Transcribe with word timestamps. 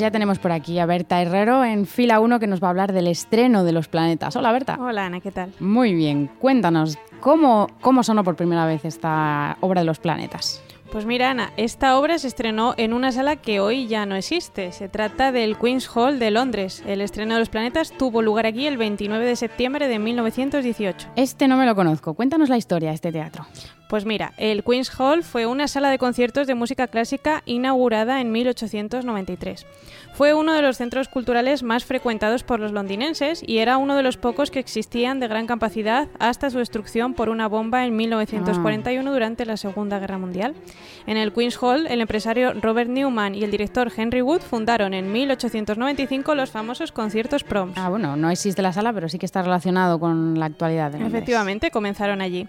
ya 0.00 0.10
tenemos 0.10 0.38
por 0.38 0.52
aquí 0.52 0.78
a 0.78 0.86
Berta 0.86 1.20
Herrero 1.20 1.64
en 1.64 1.86
fila 1.86 2.20
1 2.20 2.40
que 2.40 2.46
nos 2.46 2.62
va 2.62 2.68
a 2.68 2.70
hablar 2.70 2.92
del 2.92 3.06
estreno 3.06 3.64
de 3.64 3.72
los 3.72 3.88
planetas. 3.88 4.36
Hola 4.36 4.52
Berta. 4.52 4.78
Hola 4.80 5.06
Ana, 5.06 5.20
¿qué 5.20 5.30
tal? 5.30 5.52
Muy 5.60 5.94
bien, 5.94 6.30
cuéntanos, 6.38 6.98
¿cómo, 7.20 7.68
cómo 7.80 8.02
sonó 8.02 8.24
por 8.24 8.36
primera 8.36 8.66
vez 8.66 8.84
esta 8.84 9.56
obra 9.60 9.80
de 9.82 9.86
los 9.86 9.98
planetas? 9.98 10.62
Pues 10.90 11.04
mira, 11.04 11.30
Ana, 11.30 11.52
esta 11.58 11.98
obra 11.98 12.18
se 12.18 12.28
estrenó 12.28 12.72
en 12.78 12.94
una 12.94 13.12
sala 13.12 13.36
que 13.36 13.60
hoy 13.60 13.88
ya 13.88 14.06
no 14.06 14.14
existe. 14.14 14.72
Se 14.72 14.88
trata 14.88 15.32
del 15.32 15.58
Queen's 15.58 15.86
Hall 15.94 16.18
de 16.18 16.30
Londres. 16.30 16.82
El 16.86 17.02
estreno 17.02 17.34
de 17.34 17.40
los 17.40 17.50
planetas 17.50 17.92
tuvo 17.92 18.22
lugar 18.22 18.46
aquí 18.46 18.66
el 18.66 18.78
29 18.78 19.26
de 19.26 19.36
septiembre 19.36 19.86
de 19.86 19.98
1918. 19.98 21.08
Este 21.14 21.46
no 21.46 21.58
me 21.58 21.66
lo 21.66 21.74
conozco. 21.74 22.14
Cuéntanos 22.14 22.48
la 22.48 22.56
historia 22.56 22.88
de 22.88 22.94
este 22.94 23.12
teatro. 23.12 23.44
Pues 23.88 24.04
mira, 24.04 24.34
el 24.36 24.62
Queen's 24.64 24.90
Hall 25.00 25.24
fue 25.24 25.46
una 25.46 25.66
sala 25.66 25.90
de 25.90 25.96
conciertos 25.96 26.46
de 26.46 26.54
música 26.54 26.88
clásica 26.88 27.42
inaugurada 27.46 28.20
en 28.20 28.30
1893. 28.30 29.66
Fue 30.12 30.34
uno 30.34 30.52
de 30.52 30.60
los 30.60 30.76
centros 30.76 31.08
culturales 31.08 31.62
más 31.62 31.84
frecuentados 31.84 32.42
por 32.42 32.60
los 32.60 32.72
londinenses 32.72 33.42
y 33.46 33.58
era 33.58 33.78
uno 33.78 33.96
de 33.96 34.02
los 34.02 34.18
pocos 34.18 34.50
que 34.50 34.58
existían 34.58 35.20
de 35.20 35.28
gran 35.28 35.46
capacidad 35.46 36.08
hasta 36.18 36.50
su 36.50 36.58
destrucción 36.58 37.14
por 37.14 37.30
una 37.30 37.48
bomba 37.48 37.86
en 37.86 37.96
1941 37.96 39.10
durante 39.10 39.46
la 39.46 39.56
Segunda 39.56 39.98
Guerra 39.98 40.18
Mundial. 40.18 40.54
En 41.06 41.16
el 41.16 41.32
Queen's 41.32 41.56
Hall, 41.62 41.86
el 41.86 42.02
empresario 42.02 42.52
Robert 42.54 42.90
Newman 42.90 43.34
y 43.34 43.42
el 43.42 43.50
director 43.50 43.90
Henry 43.96 44.20
Wood 44.20 44.40
fundaron 44.40 44.92
en 44.92 45.10
1895 45.12 46.34
los 46.34 46.50
famosos 46.50 46.92
conciertos 46.92 47.42
proms. 47.42 47.78
Ah, 47.78 47.88
bueno, 47.88 48.16
no 48.16 48.28
existe 48.28 48.60
la 48.60 48.74
sala, 48.74 48.92
pero 48.92 49.08
sí 49.08 49.18
que 49.18 49.26
está 49.26 49.40
relacionado 49.40 49.98
con 49.98 50.38
la 50.38 50.46
actualidad. 50.46 50.90
De. 50.90 51.06
Efectivamente, 51.06 51.70
comenzaron 51.70 52.20
allí. 52.20 52.48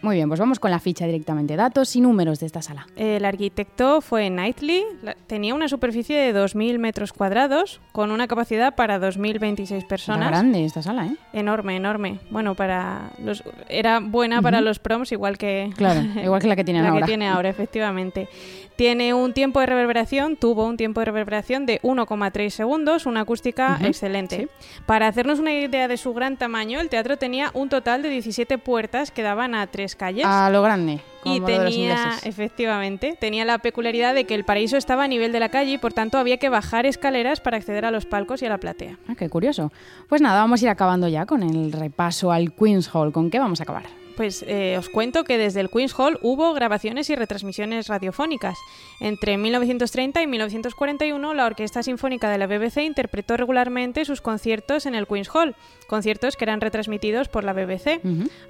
Muy 0.00 0.14
bien, 0.16 0.28
pues 0.28 0.38
vamos 0.38 0.60
con 0.60 0.70
la 0.70 0.78
ficha 0.78 1.06
directamente. 1.06 1.56
Datos 1.56 1.94
y 1.96 2.00
números 2.00 2.38
de 2.38 2.46
esta 2.46 2.62
sala. 2.62 2.86
El 2.96 3.24
arquitecto 3.24 4.00
fue 4.00 4.28
Knightley, 4.28 4.84
la- 5.02 5.14
tenía 5.14 5.54
una 5.54 5.68
superficie 5.68 6.16
de 6.16 6.32
2.000 6.32 6.78
metros 6.78 7.12
cuadrados, 7.12 7.80
con 7.92 8.12
una 8.12 8.28
capacidad 8.28 8.74
para 8.76 8.98
2.026 9.00 9.78
Era 9.78 9.88
personas. 9.88 10.28
grande 10.30 10.64
esta 10.64 10.82
sala, 10.82 11.06
¿eh? 11.06 11.16
Enorme, 11.32 11.76
enorme. 11.76 12.20
Bueno, 12.30 12.54
para 12.54 13.10
los 13.24 13.42
era 13.68 13.98
buena 14.00 14.40
para 14.40 14.60
los 14.60 14.78
proms, 14.78 15.10
igual 15.12 15.36
que 15.36 15.70
Claro, 15.76 16.00
igual 16.22 16.40
que 16.40 16.46
la 16.48 16.56
que 16.56 16.64
tienen 16.64 16.82
la 16.84 16.90
ahora. 16.90 17.00
que 17.00 17.06
tiene 17.10 17.26
ahora, 17.28 17.48
efectivamente. 17.48 18.28
Tiene 18.76 19.12
un 19.12 19.32
tiempo 19.32 19.58
de 19.58 19.66
reverberación, 19.66 20.36
tuvo 20.36 20.64
un 20.64 20.76
tiempo 20.76 21.00
de 21.00 21.06
reverberación 21.06 21.66
de 21.66 21.80
1,3 21.82 22.50
segundos, 22.50 23.06
una 23.06 23.22
acústica 23.22 23.76
excelente. 23.82 24.48
Para 24.86 25.08
hacernos 25.08 25.40
una 25.40 25.52
idea 25.52 25.88
de 25.88 25.96
su 25.96 26.14
gran 26.14 26.36
tamaño, 26.36 26.78
el 26.78 26.88
teatro 26.88 27.16
tenía 27.16 27.50
un 27.54 27.68
total 27.68 28.02
de 28.02 28.10
17 28.10 28.56
puertas 28.58 29.10
que 29.10 29.22
daban 29.22 29.56
a 29.56 29.66
tres 29.66 29.87
calles. 29.96 30.24
A 30.26 30.50
lo 30.50 30.62
grande. 30.62 31.00
como 31.22 31.34
Y 31.34 31.40
los 31.40 31.48
tenía, 31.48 32.18
efectivamente, 32.24 33.16
tenía 33.18 33.44
la 33.44 33.58
peculiaridad 33.58 34.14
de 34.14 34.24
que 34.24 34.34
el 34.34 34.44
paraíso 34.44 34.76
estaba 34.76 35.04
a 35.04 35.08
nivel 35.08 35.32
de 35.32 35.40
la 35.40 35.48
calle 35.48 35.72
y 35.72 35.78
por 35.78 35.92
tanto 35.92 36.18
había 36.18 36.38
que 36.38 36.48
bajar 36.48 36.86
escaleras 36.86 37.40
para 37.40 37.56
acceder 37.56 37.84
a 37.84 37.90
los 37.90 38.06
palcos 38.06 38.42
y 38.42 38.46
a 38.46 38.48
la 38.48 38.58
platea. 38.58 38.98
Ah, 39.08 39.14
qué 39.16 39.28
curioso. 39.28 39.72
Pues 40.08 40.20
nada, 40.20 40.40
vamos 40.40 40.62
a 40.62 40.64
ir 40.64 40.70
acabando 40.70 41.08
ya 41.08 41.26
con 41.26 41.42
el 41.42 41.72
repaso 41.72 42.32
al 42.32 42.52
Queen's 42.52 42.88
Hall. 42.94 43.12
¿Con 43.12 43.30
qué 43.30 43.38
vamos 43.38 43.60
a 43.60 43.64
acabar? 43.64 43.84
Pues 44.18 44.44
eh, 44.48 44.74
os 44.76 44.88
cuento 44.88 45.22
que 45.22 45.38
desde 45.38 45.60
el 45.60 45.70
Queen's 45.70 45.94
Hall 45.96 46.18
hubo 46.22 46.52
grabaciones 46.52 47.08
y 47.08 47.14
retransmisiones 47.14 47.86
radiofónicas. 47.86 48.58
Entre 48.98 49.38
1930 49.38 50.20
y 50.20 50.26
1941 50.26 51.34
la 51.34 51.46
Orquesta 51.46 51.84
Sinfónica 51.84 52.28
de 52.28 52.38
la 52.38 52.48
BBC 52.48 52.78
interpretó 52.78 53.36
regularmente 53.36 54.04
sus 54.04 54.20
conciertos 54.20 54.86
en 54.86 54.96
el 54.96 55.06
Queen's 55.06 55.30
Hall, 55.32 55.54
conciertos 55.86 56.34
que 56.34 56.46
eran 56.46 56.60
retransmitidos 56.60 57.28
por 57.28 57.44
la 57.44 57.52
BBC. 57.52 58.00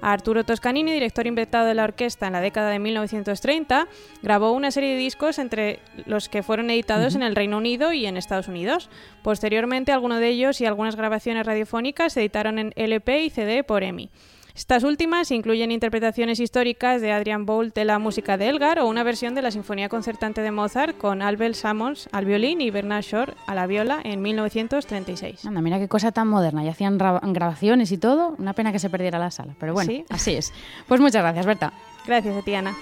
Arturo 0.01 0.43
Toscanini, 0.43 0.91
director 0.91 1.27
invitado 1.27 1.67
de 1.67 1.75
la 1.75 1.83
orquesta 1.83 2.25
en 2.25 2.33
la 2.33 2.41
década 2.41 2.71
de 2.71 2.79
1930, 2.79 3.87
grabó 4.23 4.53
una 4.53 4.71
serie 4.71 4.93
de 4.93 4.97
discos 4.97 5.37
entre 5.37 5.81
los 6.07 6.29
que 6.29 6.41
fueron 6.41 6.71
editados 6.71 7.13
en 7.13 7.21
el 7.21 7.35
Reino 7.35 7.57
Unido 7.59 7.93
y 7.93 8.07
en 8.07 8.17
Estados 8.17 8.47
Unidos. 8.47 8.89
Posteriormente, 9.21 9.91
algunos 9.91 10.19
de 10.19 10.29
ellos 10.29 10.61
y 10.61 10.65
algunas 10.65 10.95
grabaciones 10.95 11.45
radiofónicas 11.45 12.13
se 12.13 12.21
editaron 12.21 12.57
en 12.57 12.73
LP 12.75 13.23
y 13.25 13.29
CD 13.29 13.63
por 13.63 13.83
EMI. 13.83 14.09
Estas 14.55 14.83
últimas 14.83 15.31
incluyen 15.31 15.71
interpretaciones 15.71 16.39
históricas 16.39 17.01
de 17.01 17.11
Adrian 17.13 17.45
Boult 17.45 17.73
de 17.75 17.85
la 17.85 17.97
música 17.97 18.37
de 18.37 18.49
Elgar 18.49 18.79
o 18.79 18.87
una 18.87 19.03
versión 19.03 19.33
de 19.35 19.41
la 19.41 19.51
Sinfonía 19.51 19.87
Concertante 19.89 20.41
de 20.41 20.51
Mozart 20.51 20.97
con 20.97 21.21
Albert 21.21 21.55
Sammons 21.55 22.09
al 22.11 22.25
violín 22.25 22.59
y 22.59 22.69
Bernard 22.69 23.03
Shaw 23.03 23.25
a 23.47 23.55
la 23.55 23.67
viola 23.67 23.99
en 24.03 24.21
1936. 24.21 25.45
Anda, 25.45 25.61
mira 25.61 25.79
qué 25.79 25.87
cosa 25.87 26.11
tan 26.11 26.27
moderna. 26.27 26.63
Y 26.63 26.67
hacían 26.67 26.99
ra- 26.99 27.21
grabaciones 27.23 27.91
y 27.91 27.97
todo. 27.97 28.35
Una 28.37 28.53
pena 28.53 28.71
que 28.71 28.79
se 28.79 28.89
perdiera 28.89 29.17
la 29.17 29.31
sala. 29.31 29.55
Pero 29.59 29.73
bueno, 29.73 29.89
Sí. 29.91 30.05
así 30.09 30.33
es. 30.35 30.51
Pues 30.87 30.99
muchas 30.99 31.21
gracias, 31.21 31.45
Berta. 31.45 31.71
Gracias 32.05 32.35
a 32.35 32.41
ti, 32.41 32.53
Ana. 32.55 32.75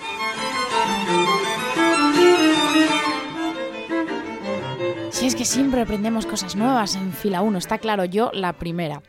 Si 5.12 5.26
es 5.26 5.36
que 5.36 5.46
siempre 5.46 5.82
aprendemos 5.82 6.26
cosas 6.28 6.56
nuevas 6.56 6.96
en 6.96 7.12
fila 7.12 7.42
1, 7.42 7.58
está 7.58 7.80
claro, 7.80 8.06
yo 8.06 8.30
la 8.34 8.54
primera. 8.54 9.02